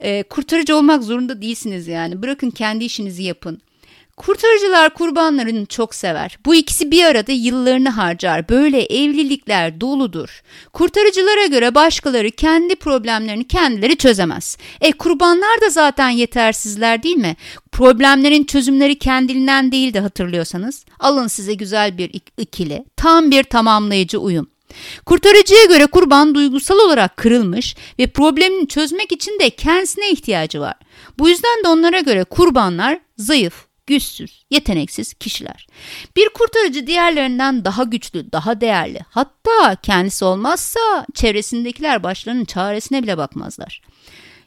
Ee, 0.00 0.22
kurtarıcı 0.22 0.76
olmak 0.76 1.02
zorunda 1.02 1.42
değilsiniz 1.42 1.88
yani. 1.88 2.22
Bırakın 2.22 2.50
kendi 2.50 2.84
işinizi 2.84 3.22
yapın. 3.22 3.60
Kurtarıcılar 4.16 4.94
kurbanlarını 4.94 5.66
çok 5.66 5.94
sever. 5.94 6.38
Bu 6.46 6.54
ikisi 6.54 6.90
bir 6.90 7.04
arada 7.04 7.32
yıllarını 7.32 7.88
harcar. 7.88 8.48
Böyle 8.48 8.82
evlilikler 8.82 9.80
doludur. 9.80 10.42
Kurtarıcılara 10.72 11.46
göre 11.46 11.74
başkaları 11.74 12.30
kendi 12.30 12.76
problemlerini 12.76 13.48
kendileri 13.48 13.96
çözemez. 13.96 14.56
E 14.80 14.92
kurbanlar 14.92 15.60
da 15.60 15.70
zaten 15.70 16.08
yetersizler 16.08 17.02
değil 17.02 17.16
mi? 17.16 17.36
Problemlerin 17.72 18.44
çözümleri 18.44 18.98
kendiliğinden 18.98 19.72
değil 19.72 19.94
de 19.94 20.00
hatırlıyorsanız. 20.00 20.84
Alın 21.00 21.26
size 21.26 21.54
güzel 21.54 21.98
bir 21.98 22.10
ikili. 22.38 22.84
Tam 22.96 23.30
bir 23.30 23.42
tamamlayıcı 23.42 24.18
uyum. 24.18 24.50
Kurtarıcıya 25.06 25.64
göre 25.64 25.86
kurban 25.86 26.34
duygusal 26.34 26.78
olarak 26.78 27.16
kırılmış 27.16 27.76
ve 27.98 28.06
problemini 28.06 28.68
çözmek 28.68 29.12
için 29.12 29.38
de 29.40 29.50
kendisine 29.50 30.10
ihtiyacı 30.10 30.60
var. 30.60 30.74
Bu 31.18 31.28
yüzden 31.28 31.64
de 31.64 31.68
onlara 31.68 32.00
göre 32.00 32.24
kurbanlar 32.24 32.98
zayıf, 33.18 33.54
güçsüz, 33.86 34.44
yeteneksiz 34.50 35.14
kişiler. 35.14 35.66
Bir 36.16 36.28
kurtarıcı 36.28 36.86
diğerlerinden 36.86 37.64
daha 37.64 37.84
güçlü, 37.84 38.32
daha 38.32 38.60
değerli. 38.60 39.00
Hatta 39.10 39.76
kendisi 39.82 40.24
olmazsa 40.24 41.06
çevresindekiler 41.14 42.02
başlarının 42.02 42.44
çaresine 42.44 43.02
bile 43.02 43.18
bakmazlar. 43.18 43.82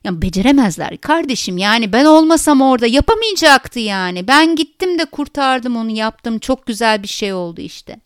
Ya 0.04 0.22
beceremezler 0.22 0.98
kardeşim 0.98 1.58
yani 1.58 1.94
ben 1.94 2.06
olmasam 2.06 2.62
orada 2.62 2.88
yapamayacaktı 2.88 3.80
yani. 3.80 4.28
Ben 4.28 4.56
gittim 4.56 5.00
de 5.00 5.06
kurtardım 5.06 5.78
onu 5.78 5.92
yaptım 5.92 6.40
çok 6.40 6.66
güzel 6.66 7.04
bir 7.04 7.08
şey 7.08 7.34
oldu 7.34 7.62
işte. 7.62 8.00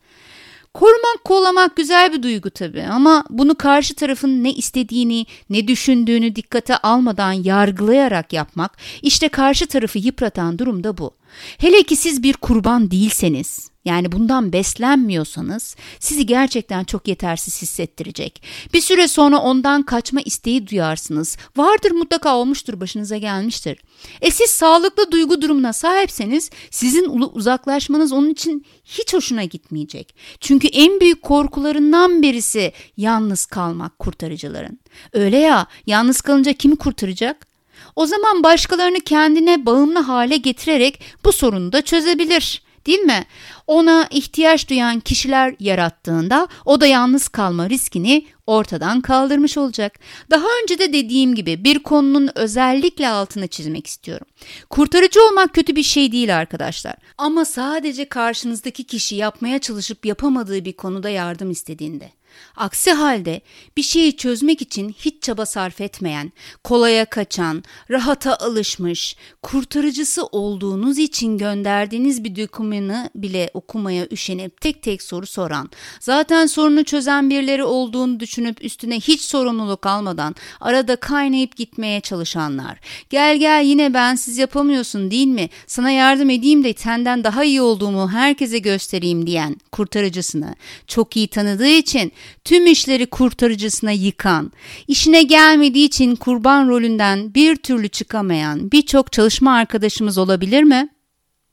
Korumak, 0.73 1.23
kollamak 1.23 1.75
güzel 1.75 2.13
bir 2.13 2.23
duygu 2.23 2.49
tabii 2.49 2.83
ama 2.83 3.23
bunu 3.29 3.55
karşı 3.55 3.95
tarafın 3.95 4.43
ne 4.43 4.53
istediğini, 4.53 5.25
ne 5.49 5.67
düşündüğünü 5.67 6.35
dikkate 6.35 6.77
almadan 6.77 7.31
yargılayarak 7.31 8.33
yapmak 8.33 8.77
işte 9.01 9.29
karşı 9.29 9.67
tarafı 9.67 9.99
yıpratan 9.99 10.59
durum 10.59 10.83
da 10.83 10.97
bu. 10.97 11.11
Hele 11.57 11.83
ki 11.83 11.95
siz 11.95 12.23
bir 12.23 12.33
kurban 12.33 12.91
değilseniz, 12.91 13.71
yani 13.85 14.11
bundan 14.11 14.53
beslenmiyorsanız 14.53 15.75
sizi 15.99 16.25
gerçekten 16.25 16.83
çok 16.83 17.07
yetersiz 17.07 17.61
hissettirecek. 17.61 18.43
Bir 18.73 18.81
süre 18.81 19.07
sonra 19.07 19.37
ondan 19.37 19.83
kaçma 19.83 20.21
isteği 20.21 20.67
duyarsınız. 20.67 21.37
Vardır 21.57 21.91
mutlaka 21.91 22.35
olmuştur 22.35 22.79
başınıza 22.79 23.17
gelmiştir. 23.17 23.77
E 24.21 24.31
siz 24.31 24.51
sağlıklı 24.51 25.11
duygu 25.11 25.41
durumuna 25.41 25.73
sahipseniz 25.73 26.49
sizin 26.71 27.09
uzaklaşmanız 27.33 28.11
onun 28.11 28.29
için 28.29 28.65
hiç 28.83 29.13
hoşuna 29.13 29.43
gitmeyecek. 29.43 30.15
Çünkü 30.39 30.67
en 30.67 30.99
büyük 30.99 31.21
korkularından 31.21 32.21
birisi 32.21 32.71
yalnız 32.97 33.45
kalmak 33.45 33.99
kurtarıcıların. 33.99 34.79
Öyle 35.13 35.37
ya 35.37 35.67
yalnız 35.85 36.21
kalınca 36.21 36.53
kimi 36.53 36.75
kurtaracak? 36.75 37.50
O 37.95 38.05
zaman 38.05 38.43
başkalarını 38.43 38.99
kendine 38.99 39.65
bağımlı 39.65 39.99
hale 39.99 40.37
getirerek 40.37 41.01
bu 41.25 41.31
sorunu 41.31 41.71
da 41.71 41.81
çözebilir. 41.81 42.61
Değil 42.85 42.99
mi? 42.99 43.25
Ona 43.67 44.07
ihtiyaç 44.11 44.69
duyan 44.69 44.99
kişiler 44.99 45.55
yarattığında 45.59 46.47
o 46.65 46.81
da 46.81 46.87
yalnız 46.87 47.27
kalma 47.27 47.69
riskini 47.69 48.25
ortadan 48.47 49.01
kaldırmış 49.01 49.57
olacak. 49.57 49.99
Daha 50.29 50.45
önce 50.63 50.79
de 50.79 50.93
dediğim 50.93 51.35
gibi 51.35 51.63
bir 51.63 51.79
konunun 51.79 52.29
özellikle 52.35 53.07
altını 53.07 53.47
çizmek 53.47 53.87
istiyorum. 53.87 54.27
Kurtarıcı 54.69 55.23
olmak 55.23 55.53
kötü 55.53 55.75
bir 55.75 55.83
şey 55.83 56.11
değil 56.11 56.37
arkadaşlar. 56.37 56.95
Ama 57.17 57.45
sadece 57.45 58.05
karşınızdaki 58.05 58.83
kişi 58.83 59.15
yapmaya 59.15 59.59
çalışıp 59.59 60.05
yapamadığı 60.05 60.65
bir 60.65 60.73
konuda 60.73 61.09
yardım 61.09 61.51
istediğinde. 61.51 62.20
Aksi 62.55 62.91
halde 62.91 63.41
bir 63.77 63.83
şeyi 63.83 64.17
çözmek 64.17 64.61
için 64.61 64.95
hiç 64.99 65.23
çaba 65.23 65.45
sarf 65.45 65.81
etmeyen, 65.81 66.31
kolaya 66.63 67.05
kaçan, 67.05 67.63
rahata 67.89 68.35
alışmış, 68.35 69.15
kurtarıcısı 69.41 70.25
olduğunuz 70.25 70.97
için 70.97 71.37
gönderdiğiniz 71.37 72.23
bir 72.23 72.35
dokümanı 72.35 73.09
bile 73.15 73.49
okumaya 73.53 74.07
üşenip 74.11 74.61
tek 74.61 74.83
tek 74.83 75.01
soru 75.01 75.25
soran, 75.25 75.69
zaten 75.99 76.45
sorunu 76.45 76.83
çözen 76.83 77.29
birileri 77.29 77.63
olduğunu 77.63 78.19
düşünüp 78.19 78.65
üstüne 78.65 78.99
hiç 78.99 79.21
sorumluluk 79.21 79.85
almadan 79.85 80.35
arada 80.61 80.95
kaynayıp 80.95 81.55
gitmeye 81.55 82.01
çalışanlar. 82.01 82.79
Gel 83.09 83.37
gel 83.37 83.63
yine 83.65 83.93
ben 83.93 84.15
siz 84.15 84.37
yapamıyorsun 84.37 85.11
değil 85.11 85.27
mi? 85.27 85.49
Sana 85.67 85.91
yardım 85.91 86.29
edeyim 86.29 86.63
de 86.63 86.73
senden 86.77 87.23
daha 87.23 87.43
iyi 87.43 87.61
olduğumu 87.61 88.09
herkese 88.11 88.59
göstereyim 88.59 89.27
diyen 89.27 89.55
kurtarıcısını 89.71 90.55
çok 90.87 91.17
iyi 91.17 91.27
tanıdığı 91.27 91.67
için 91.67 92.11
tüm 92.45 92.67
işleri 92.67 93.05
kurtarıcısına 93.05 93.91
yıkan, 93.91 94.51
işine 94.87 95.23
gelmediği 95.23 95.85
için 95.85 96.15
kurban 96.15 96.67
rolünden 96.67 97.33
bir 97.33 97.55
türlü 97.55 97.89
çıkamayan 97.89 98.71
birçok 98.71 99.11
çalışma 99.11 99.53
arkadaşımız 99.53 100.17
olabilir 100.17 100.63
mi? 100.63 100.89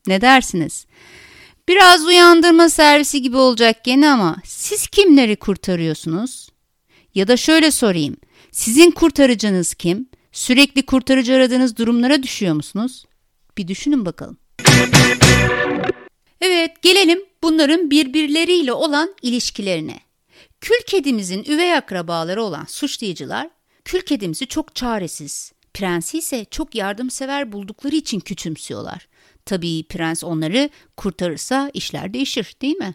Ne 0.07 0.21
dersiniz? 0.21 0.85
Biraz 1.67 2.05
uyandırma 2.05 2.69
servisi 2.69 3.21
gibi 3.21 3.37
olacak 3.37 3.83
gene 3.83 4.09
ama 4.09 4.35
siz 4.45 4.87
kimleri 4.87 5.35
kurtarıyorsunuz? 5.35 6.49
Ya 7.15 7.27
da 7.27 7.37
şöyle 7.37 7.71
sorayım. 7.71 8.17
Sizin 8.51 8.91
kurtarıcınız 8.91 9.73
kim? 9.73 10.09
Sürekli 10.31 10.85
kurtarıcı 10.85 11.35
aradığınız 11.35 11.77
durumlara 11.77 12.23
düşüyor 12.23 12.53
musunuz? 12.53 13.05
Bir 13.57 13.67
düşünün 13.67 14.05
bakalım. 14.05 14.37
Evet, 16.41 16.81
gelelim 16.81 17.19
bunların 17.43 17.91
birbirleriyle 17.91 18.73
olan 18.73 19.15
ilişkilerine. 19.21 19.99
Kül 20.61 20.81
kedimizin 20.87 21.43
üvey 21.43 21.73
akrabaları 21.73 22.43
olan 22.43 22.65
suçlayıcılar 22.65 23.49
kül 23.85 24.01
kedimizi 24.01 24.47
çok 24.47 24.75
çaresiz, 24.75 25.51
prensi 25.73 26.17
ise 26.17 26.45
çok 26.51 26.75
yardımsever 26.75 27.51
buldukları 27.51 27.95
için 27.95 28.19
küçümsüyorlar. 28.19 29.07
Tabii 29.45 29.83
prens 29.83 30.23
onları 30.23 30.69
kurtarırsa 30.97 31.71
işler 31.73 32.13
değişir 32.13 32.55
değil 32.61 32.75
mi? 32.75 32.93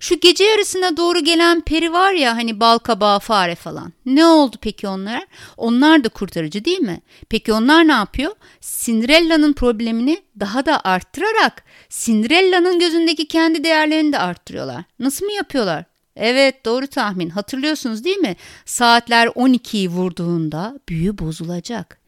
Şu 0.00 0.20
gece 0.20 0.44
yarısına 0.44 0.96
doğru 0.96 1.24
gelen 1.24 1.60
peri 1.60 1.92
var 1.92 2.12
ya 2.12 2.36
hani 2.36 2.60
bal 2.60 2.78
kabağı 2.78 3.18
fare 3.18 3.54
falan. 3.54 3.92
Ne 4.06 4.26
oldu 4.26 4.56
peki 4.60 4.88
onlar? 4.88 5.26
Onlar 5.56 6.04
da 6.04 6.08
kurtarıcı 6.08 6.64
değil 6.64 6.80
mi? 6.80 7.00
Peki 7.28 7.52
onlar 7.52 7.88
ne 7.88 7.92
yapıyor? 7.92 8.32
Cinderella'nın 8.60 9.52
problemini 9.52 10.22
daha 10.40 10.66
da 10.66 10.80
arttırarak 10.84 11.64
Cinderella'nın 11.88 12.78
gözündeki 12.78 13.28
kendi 13.28 13.64
değerlerini 13.64 14.12
de 14.12 14.18
arttırıyorlar. 14.18 14.84
Nasıl 14.98 15.26
mı 15.26 15.32
yapıyorlar? 15.32 15.84
Evet 16.20 16.64
doğru 16.64 16.86
tahmin 16.86 17.30
hatırlıyorsunuz 17.30 18.04
değil 18.04 18.16
mi? 18.16 18.36
Saatler 18.64 19.26
12'yi 19.26 19.88
vurduğunda 19.88 20.80
büyü 20.88 21.18
bozulacak. 21.18 22.00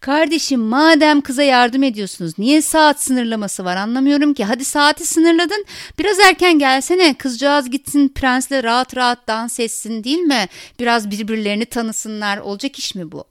Kardeşim 0.00 0.60
madem 0.60 1.20
kıza 1.20 1.42
yardım 1.42 1.82
ediyorsunuz 1.82 2.38
niye 2.38 2.62
saat 2.62 3.02
sınırlaması 3.02 3.64
var 3.64 3.76
anlamıyorum 3.76 4.34
ki. 4.34 4.44
Hadi 4.44 4.64
saati 4.64 5.06
sınırladın 5.06 5.64
biraz 5.98 6.18
erken 6.18 6.58
gelsene 6.58 7.14
kızcağız 7.14 7.70
gitsin 7.70 8.08
prensle 8.08 8.62
rahat 8.62 8.96
rahat 8.96 9.28
dans 9.28 9.60
etsin 9.60 10.04
değil 10.04 10.18
mi? 10.18 10.46
Biraz 10.80 11.10
birbirlerini 11.10 11.64
tanısınlar 11.66 12.38
olacak 12.38 12.78
iş 12.78 12.94
mi 12.94 13.12
bu? 13.12 13.24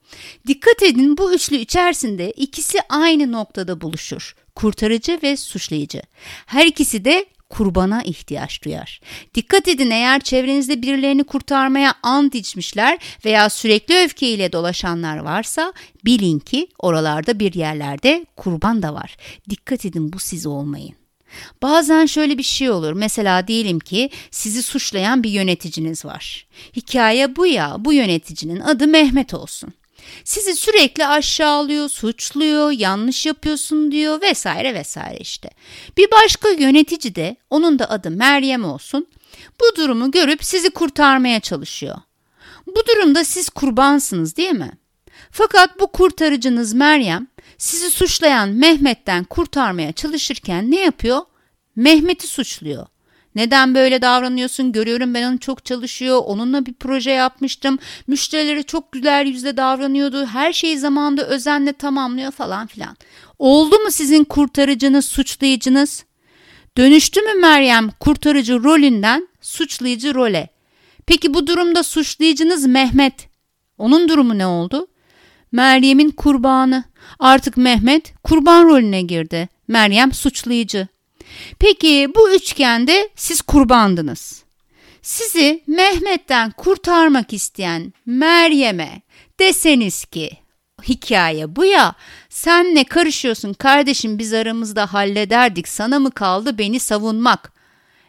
Dikkat 0.48 0.84
edin 0.84 1.18
bu 1.18 1.34
üçlü 1.34 1.56
içerisinde 1.56 2.32
ikisi 2.32 2.80
aynı 2.90 3.32
noktada 3.32 3.82
buluşur 3.82 4.36
kurtarıcı 4.56 5.20
ve 5.24 5.38
suçlayıcı. 5.38 6.02
Her 6.46 6.66
ikisi 6.66 7.06
de 7.06 7.26
kurbana 7.50 8.04
ihtiyaç 8.04 8.64
duyar. 8.64 9.02
Dikkat 9.36 9.68
edin 9.68 9.90
eğer 9.90 10.20
çevrenizde 10.20 10.82
birilerini 10.82 11.24
kurtarmaya 11.24 11.94
ant 12.04 12.36
içmişler 12.36 12.98
veya 13.26 13.50
sürekli 13.50 14.04
öfkeyle 14.04 14.52
dolaşanlar 14.52 15.18
varsa 15.18 15.74
bilin 16.06 16.40
ki 16.40 16.68
oralarda 16.80 17.40
bir 17.40 17.54
yerlerde 17.54 18.26
kurban 18.38 18.82
da 18.82 18.94
var. 18.94 19.18
Dikkat 19.50 19.86
edin 19.86 20.14
bu 20.14 20.20
siz 20.20 20.46
olmayın. 20.46 20.96
Bazen 21.62 22.06
şöyle 22.06 22.38
bir 22.38 22.44
şey 22.44 22.70
olur. 22.70 22.94
Mesela 22.94 23.48
diyelim 23.48 23.80
ki 23.80 24.10
sizi 24.32 24.64
suçlayan 24.64 25.24
bir 25.24 25.30
yöneticiniz 25.30 26.06
var. 26.06 26.48
Hikaye 26.76 27.36
bu 27.36 27.46
ya. 27.46 27.76
Bu 27.80 27.94
yöneticinin 27.94 28.60
adı 28.60 28.88
Mehmet 28.88 29.34
olsun. 29.34 29.74
Sizi 30.24 30.56
sürekli 30.56 31.08
aşağılıyor, 31.08 31.90
suçluyor, 31.90 32.72
yanlış 32.72 33.26
yapıyorsun 33.26 33.92
diyor 33.92 34.22
vesaire 34.22 34.74
vesaire 34.74 35.18
işte. 35.18 35.50
Bir 35.98 36.12
başka 36.12 36.50
yönetici 36.50 37.16
de 37.16 37.36
onun 37.50 37.80
da 37.80 37.90
adı 37.90 38.12
Meryem 38.12 38.66
olsun. 38.66 39.08
Bu 39.62 39.76
durumu 39.78 40.12
görüp 40.12 40.44
sizi 40.44 40.70
kurtarmaya 40.70 41.40
çalışıyor. 41.40 41.98
Bu 42.68 42.84
durumda 42.88 43.24
siz 43.24 43.50
kurbansınız 43.50 44.38
değil 44.38 44.52
mi? 44.52 44.72
Fakat 45.32 45.80
bu 45.80 45.88
kurtarıcınız 45.88 46.74
Meryem 46.74 47.28
sizi 47.58 47.92
suçlayan 47.92 48.50
Mehmet'ten 48.50 49.24
kurtarmaya 49.24 49.92
çalışırken 49.92 50.72
ne 50.72 50.80
yapıyor? 50.80 51.22
Mehmet'i 51.76 52.28
suçluyor. 52.28 52.88
Neden 53.38 53.76
böyle 53.76 54.02
davranıyorsun? 54.02 54.72
Görüyorum 54.72 55.14
ben 55.14 55.32
onu 55.32 55.40
çok 55.40 55.66
çalışıyor. 55.66 56.22
Onunla 56.26 56.66
bir 56.66 56.74
proje 56.74 57.12
yapmıştım. 57.12 57.80
Müşterilere 58.08 58.64
çok 58.64 58.92
güler 58.92 59.26
yüzle 59.26 59.58
davranıyordu. 59.58 60.26
Her 60.26 60.54
şeyi 60.54 60.78
zamanında 60.78 61.28
özenle 61.28 61.74
tamamlıyor 61.74 62.32
falan 62.32 62.68
filan. 62.68 62.98
Oldu 63.40 63.76
mu 63.80 63.92
sizin 63.92 64.24
kurtarıcınız, 64.24 65.06
suçlayıcınız? 65.06 66.06
Dönüştü 66.78 67.22
mü 67.22 67.34
Meryem 67.34 67.90
kurtarıcı 68.00 68.64
rolünden 68.64 69.28
suçlayıcı 69.42 70.14
role? 70.14 70.50
Peki 71.06 71.34
bu 71.34 71.48
durumda 71.48 71.84
suçlayıcınız 71.84 72.66
Mehmet. 72.66 73.30
Onun 73.78 74.10
durumu 74.10 74.38
ne 74.38 74.46
oldu? 74.46 74.88
Meryem'in 75.52 76.10
kurbanı. 76.10 76.84
Artık 77.20 77.58
Mehmet 77.58 78.14
kurban 78.24 78.64
rolüne 78.64 79.02
girdi. 79.02 79.50
Meryem 79.68 80.12
suçlayıcı. 80.12 80.88
Peki 81.60 82.12
bu 82.16 82.32
üçgende 82.32 83.10
siz 83.16 83.42
kurbandınız. 83.42 84.44
Sizi 85.02 85.64
Mehmet'ten 85.68 86.52
kurtarmak 86.52 87.34
isteyen 87.34 87.94
Meryem'e 88.06 89.02
deseniz 89.40 90.06
ki 90.06 90.30
hikaye 90.84 91.56
bu 91.56 91.66
ya 91.66 91.96
sen 92.30 92.76
ne 92.76 92.84
karışıyorsun 92.84 93.54
kardeşim 93.54 94.20
biz 94.20 94.34
aramızda 94.34 94.94
hallederdik 94.94 95.68
sana 95.68 96.00
mı 96.00 96.12
kaldı 96.12 96.58
beni 96.58 96.80
savunmak. 96.80 97.52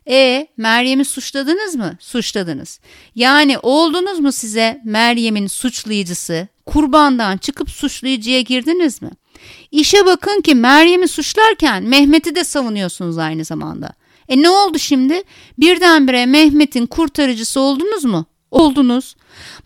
E 0.09 0.47
Meryem'i 0.57 1.05
suçladınız 1.05 1.75
mı? 1.75 1.97
Suçladınız. 2.01 2.81
Yani 3.15 3.59
oldunuz 3.59 4.19
mu 4.19 4.33
size 4.33 4.81
Meryem'in 4.85 5.47
suçlayıcısı? 5.47 6.49
Kurbandan 6.67 7.37
çıkıp 7.39 7.71
suçlayıcıya 7.71 8.41
girdiniz 8.41 9.03
mi? 9.03 9.11
İşe 9.71 10.07
bakın 10.07 10.41
ki 10.41 10.55
Meryem'i 10.55 11.09
suçlarken 11.09 11.83
Mehmet'i 11.83 12.35
de 12.35 12.45
savunuyorsunuz 12.45 13.19
aynı 13.19 13.45
zamanda. 13.45 13.93
E 14.29 14.43
ne 14.43 14.51
oldu 14.51 14.79
şimdi? 14.79 15.23
Birdenbire 15.59 16.27
Mehmet'in 16.27 16.87
kurtarıcısı 16.87 17.61
oldunuz 17.61 18.05
mu? 18.05 18.27
Oldunuz. 18.51 19.17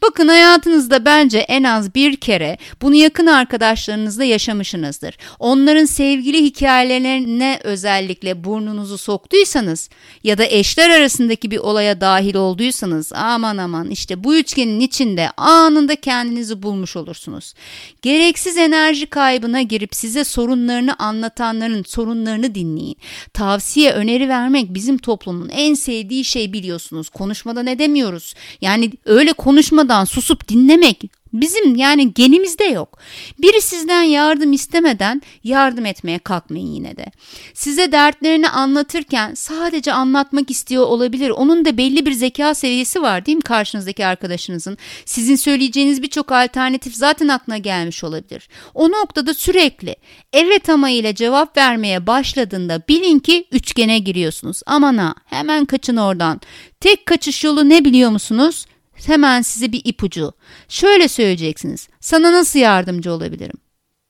Bakın 0.02 0.28
hayatınızda 0.28 1.04
bence 1.04 1.38
en 1.38 1.62
az 1.62 1.94
bir 1.94 2.16
kere 2.16 2.58
bunu 2.82 2.94
yakın 2.94 3.26
arkadaşlarınızla 3.26 4.24
yaşamışsınızdır. 4.24 5.18
Onların 5.38 5.84
sevgili 5.84 6.44
hikayelerine 6.44 7.60
özellikle 7.64 8.44
burnunuzu 8.44 8.98
soktuysanız 8.98 9.90
ya 10.24 10.38
da 10.38 10.44
eşler 10.44 10.90
arasındaki 10.90 11.50
bir 11.50 11.58
olaya 11.58 12.00
dahil 12.00 12.34
olduysanız 12.34 13.12
aman 13.12 13.56
aman 13.56 13.90
işte 13.90 14.24
bu 14.24 14.34
üçgenin 14.34 14.80
içinde 14.80 15.30
anında 15.36 15.96
kendinizi 15.96 16.62
bulmuş 16.62 16.96
olursunuz. 16.96 17.54
Gereksiz 18.02 18.56
enerji 18.56 19.06
kaybına 19.06 19.62
girip 19.62 19.94
size 19.94 20.24
sorunlarını 20.24 20.94
anlatanların 20.98 21.82
sorunlarını 21.82 22.54
dinleyin. 22.54 22.96
Tavsiye, 23.32 23.92
öneri 23.92 24.28
vermek 24.28 24.74
bizim 24.74 24.98
toplumun 24.98 25.48
en 25.48 25.74
sevdiği 25.74 26.24
şey 26.24 26.52
biliyorsunuz. 26.52 27.08
Konuşmada 27.08 27.62
ne 27.62 27.78
demiyoruz? 27.78 28.34
Yani 28.60 28.90
öyle 29.04 29.32
konuşmadan 29.62 30.04
susup 30.04 30.48
dinlemek 30.48 31.02
bizim 31.32 31.76
yani 31.76 32.14
genimizde 32.14 32.64
yok. 32.64 32.98
Biri 33.38 33.60
sizden 33.60 34.02
yardım 34.02 34.52
istemeden 34.52 35.22
yardım 35.44 35.86
etmeye 35.86 36.18
kalkmayın 36.18 36.66
yine 36.66 36.96
de. 36.96 37.06
Size 37.54 37.92
dertlerini 37.92 38.48
anlatırken 38.48 39.34
sadece 39.34 39.92
anlatmak 39.92 40.50
istiyor 40.50 40.86
olabilir. 40.86 41.30
Onun 41.30 41.64
da 41.64 41.76
belli 41.76 42.06
bir 42.06 42.12
zeka 42.12 42.54
seviyesi 42.54 43.02
var 43.02 43.26
değil 43.26 43.36
mi 43.36 43.42
karşınızdaki 43.42 44.06
arkadaşınızın? 44.06 44.78
Sizin 45.04 45.36
söyleyeceğiniz 45.36 46.02
birçok 46.02 46.32
alternatif 46.32 46.94
zaten 46.94 47.28
aklına 47.28 47.58
gelmiş 47.58 48.04
olabilir. 48.04 48.48
O 48.74 48.90
noktada 48.90 49.34
sürekli 49.34 49.96
evet 50.32 50.68
ama 50.68 50.90
ile 50.90 51.14
cevap 51.14 51.56
vermeye 51.56 52.06
başladığında 52.06 52.82
bilin 52.88 53.18
ki 53.18 53.44
üçgene 53.52 53.98
giriyorsunuz. 53.98 54.60
Aman 54.66 54.98
ha 54.98 55.14
hemen 55.26 55.64
kaçın 55.64 55.96
oradan. 55.96 56.40
Tek 56.80 57.06
kaçış 57.06 57.44
yolu 57.44 57.68
ne 57.68 57.84
biliyor 57.84 58.10
musunuz? 58.10 58.66
Hemen 59.08 59.42
size 59.42 59.72
bir 59.72 59.82
ipucu. 59.84 60.32
Şöyle 60.68 61.08
söyleyeceksiniz. 61.08 61.88
Sana 62.00 62.32
nasıl 62.32 62.58
yardımcı 62.58 63.12
olabilirim? 63.12 63.56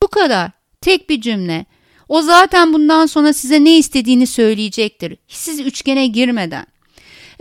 Bu 0.03 0.09
kadar. 0.09 0.51
Tek 0.81 1.11
bir 1.11 1.21
cümle. 1.21 1.67
O 2.09 2.23
zaten 2.23 2.73
bundan 2.73 3.07
sonra 3.07 3.33
size 3.33 3.65
ne 3.65 3.79
istediğini 3.79 4.27
söyleyecektir. 4.27 5.17
Siz 5.29 5.61
üçgene 5.61 6.07
girmeden. 6.07 6.67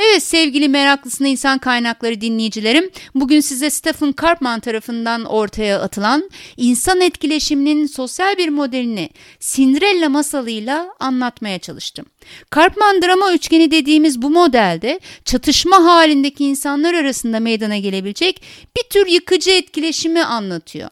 Evet 0.03 0.23
sevgili 0.23 0.69
meraklısına 0.69 1.27
insan 1.27 1.57
kaynakları 1.57 2.21
dinleyicilerim, 2.21 2.91
bugün 3.15 3.39
size 3.39 3.69
Stephen 3.69 4.11
Karpman 4.11 4.59
tarafından 4.59 5.25
ortaya 5.25 5.79
atılan 5.81 6.29
insan 6.57 7.01
etkileşiminin 7.01 7.85
sosyal 7.85 8.37
bir 8.37 8.49
modelini 8.49 9.09
Cinderella 9.39 10.09
masalıyla 10.09 10.93
anlatmaya 10.99 11.59
çalıştım. 11.59 12.05
Karpman 12.49 13.01
drama 13.01 13.33
üçgeni 13.33 13.71
dediğimiz 13.71 14.21
bu 14.21 14.29
modelde 14.29 14.99
çatışma 15.25 15.85
halindeki 15.85 16.45
insanlar 16.45 16.93
arasında 16.93 17.39
meydana 17.39 17.77
gelebilecek 17.77 18.41
bir 18.77 18.83
tür 18.89 19.07
yıkıcı 19.07 19.51
etkileşimi 19.51 20.23
anlatıyor. 20.23 20.89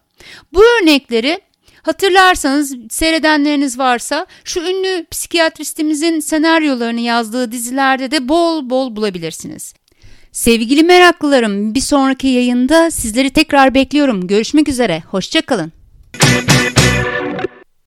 Bu 0.54 0.64
örnekleri 0.64 1.42
Hatırlarsanız 1.82 2.76
seyredenleriniz 2.90 3.80
varsa 3.80 4.26
şu 4.44 4.60
ünlü 4.60 5.06
psikiyatristimizin 5.12 6.20
senaryolarını 6.20 7.00
yazdığı 7.00 7.52
dizilerde 7.52 8.12
de 8.12 8.28
bol 8.30 8.70
bol 8.70 8.96
bulabilirsiniz. 8.96 9.74
Sevgili 10.32 10.84
meraklılarım 10.84 11.76
bir 11.76 11.82
sonraki 11.82 12.28
yayında 12.28 12.92
sizleri 12.92 13.30
tekrar 13.30 13.74
bekliyorum. 13.74 14.28
Görüşmek 14.28 14.70
üzere, 14.70 15.04
hoşçakalın. 15.12 15.72